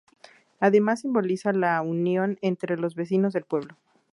[0.59, 3.77] Además simboliza la unión entre los vecinos del pueblo.